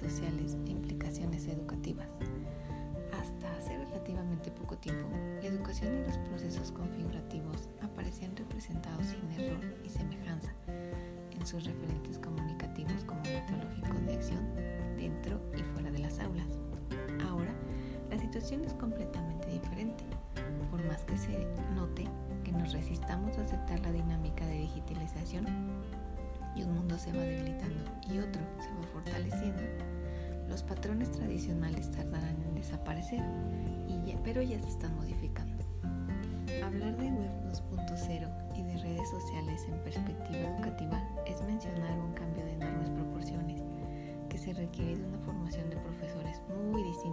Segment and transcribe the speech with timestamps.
[0.00, 2.08] sociales e implicaciones educativas.
[3.12, 5.08] Hasta hace relativamente poco tiempo,
[5.42, 10.52] la educación y los procesos configurativos aparecían representados sin error y semejanza
[11.30, 14.54] en sus referentes comunicativos como metodológicos de acción
[14.96, 16.48] dentro y fuera de las aulas.
[17.28, 17.52] Ahora,
[18.10, 20.04] la situación es completamente diferente,
[20.70, 22.06] por más que se note
[22.42, 25.46] que nos resistamos a aceptar la dinámica de digitalización
[26.56, 28.29] y un mundo se va debilitando y otro
[31.90, 33.20] tardarán en desaparecer,
[33.88, 35.64] y pero ya se están modificando.
[36.62, 42.44] Hablar de Web 2.0 y de redes sociales en perspectiva educativa es mencionar un cambio
[42.44, 43.62] de enormes proporciones
[44.28, 47.09] que se requiere de una formación de profesores muy distinta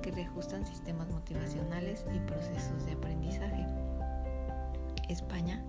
[0.00, 3.66] que reajustan sistemas motivacionales y procesos de aprendizaje.
[5.08, 5.62] España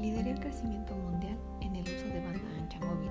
[0.00, 3.10] lidera el crecimiento mundial en el uso de banda ancha móvil.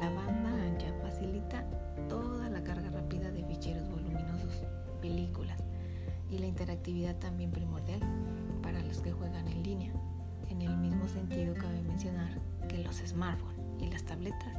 [0.00, 1.64] La banda ancha facilita
[2.08, 4.64] toda la carga rápida de ficheros voluminosos,
[5.00, 5.58] películas
[6.30, 8.00] y la interactividad también primordial
[8.62, 9.92] para los que juegan en línea.
[10.48, 12.30] En el mismo sentido cabe mencionar
[12.68, 14.54] que los smartphones y las tabletas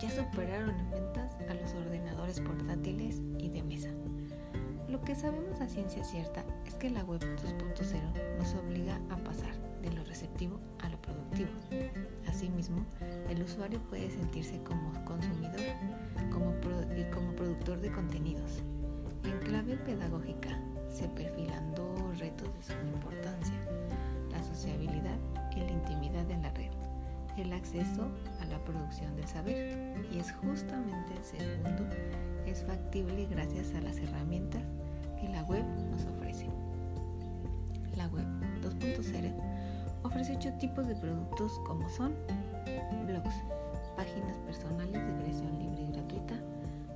[0.00, 3.90] ya superaron en ventas a los ordenadores portátiles y de mesa.
[4.90, 9.52] Lo que sabemos a ciencia cierta es que la web 2.0 nos obliga a pasar
[9.82, 11.50] de lo receptivo a lo productivo.
[12.26, 12.84] Asimismo,
[13.28, 15.60] el usuario puede sentirse como consumidor
[16.32, 16.50] como
[16.96, 18.64] y como productor de contenidos.
[19.22, 23.54] En clave pedagógica se perfilan dos retos de suma importancia,
[24.32, 25.18] la sociabilidad
[25.54, 26.72] y la intimidad en la red,
[27.36, 28.08] el acceso
[28.40, 31.86] a la producción del saber, y es justamente el segundo,
[32.44, 34.64] es factible gracias a las herramientas
[35.32, 36.46] la web nos ofrece.
[37.96, 38.26] La web
[38.62, 39.32] 2.0
[40.02, 42.14] ofrece ocho tipos de productos como son
[43.06, 43.34] blogs,
[43.96, 46.34] páginas personales de creación libre y gratuita,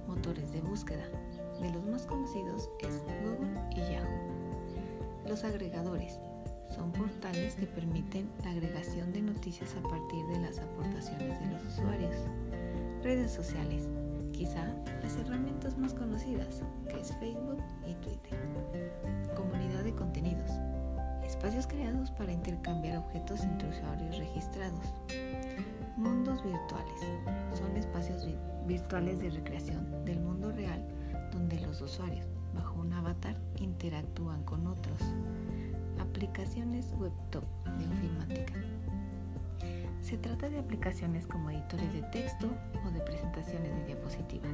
[0.07, 1.05] motores de búsqueda.
[1.61, 4.35] De los más conocidos es Google y Yahoo.
[5.29, 6.19] Los agregadores
[6.75, 11.65] son portales que permiten la agregación de noticias a partir de las aportaciones de los
[11.65, 12.15] usuarios.
[13.03, 13.89] Redes sociales,
[14.35, 14.67] quizá
[15.01, 18.39] las herramientas más conocidas, que es Facebook y Twitter.
[19.37, 20.51] Comunidad de contenidos,
[21.25, 24.93] espacios creados para intercambiar objetos entre usuarios registrados.
[25.97, 27.01] Mundos virtuales,
[27.57, 28.27] son espacios
[28.67, 30.85] virtuales de recreación del mundo real
[31.33, 34.99] donde los usuarios, bajo un avatar, interactúan con otros.
[36.01, 37.45] Aplicaciones webtop
[37.79, 38.55] de ofimática.
[40.05, 42.55] Se trata de aplicaciones como editores de texto
[42.87, 44.53] o de presentaciones de diapositivas.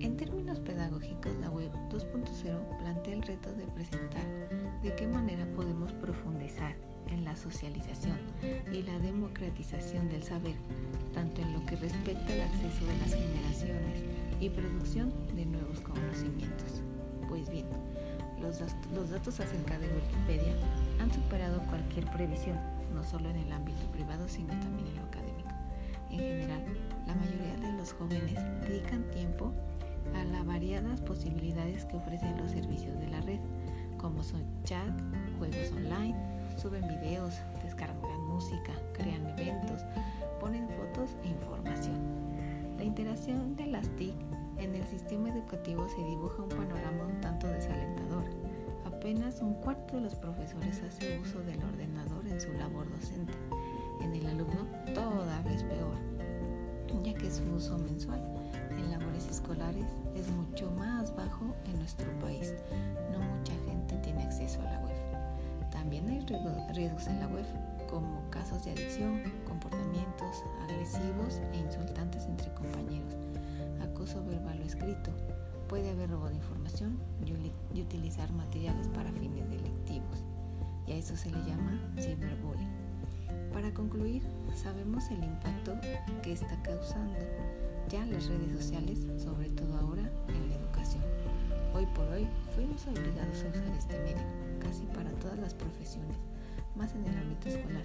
[0.00, 4.26] En términos pedagógicos, la web 2.0 plantea el reto de presentar
[4.82, 6.76] de qué manera podemos profundizar
[7.06, 8.18] en la socialización
[8.70, 10.56] y la democratización del saber,
[11.14, 14.04] tanto en lo que respecta al acceso de las generaciones
[14.38, 16.82] y producción de nuevos conocimientos.
[17.26, 17.66] Pues bien,
[18.40, 18.60] los,
[18.94, 20.54] los datos acerca de Wikipedia
[21.00, 22.58] han superado cualquier previsión,
[22.94, 25.48] no solo en el ámbito privado, sino también en lo académico.
[26.10, 26.64] En general,
[27.06, 29.52] la mayoría de los jóvenes dedican tiempo
[30.14, 33.40] a las variadas posibilidades que ofrecen los servicios de la red,
[33.98, 34.90] como son chat,
[35.38, 36.16] juegos online,
[36.56, 39.82] suben videos, descargan música, crean eventos,
[40.40, 41.98] ponen fotos e información.
[42.78, 44.14] La interacción de las TIC
[44.58, 46.77] en el sistema educativo se dibuja un panorama.
[49.08, 53.32] Apenas un cuarto de los profesores hace uso del ordenador en su labor docente.
[54.02, 55.96] En el alumno todavía es peor,
[57.02, 58.22] ya que su uso mensual
[58.70, 62.52] en labores escolares es mucho más bajo en nuestro país.
[63.10, 65.70] No mucha gente tiene acceso a la web.
[65.70, 66.20] También hay
[66.74, 67.46] riesgos en la web,
[67.88, 73.16] como casos de adicción, comportamientos agresivos e insultantes entre compañeros,
[73.80, 75.12] acoso verbal o escrito.
[75.68, 76.98] Puede haber robo de información
[77.74, 80.24] y utilizar materiales para fines delictivos.
[80.86, 82.88] Y a eso se le llama ciberbullying.
[83.52, 84.22] Para concluir,
[84.54, 85.74] sabemos el impacto
[86.22, 87.18] que está causando
[87.90, 91.04] ya las redes sociales, sobre todo ahora en la educación.
[91.74, 94.24] Hoy por hoy fuimos obligados a usar este medio,
[94.60, 96.16] casi para todas las profesiones,
[96.76, 97.84] más en el ámbito escolar,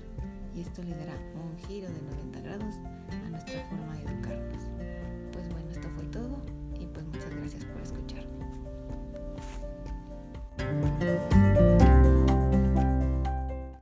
[0.56, 2.76] y esto le dará un giro de 90 grados
[3.10, 5.03] a nuestra forma de educarnos.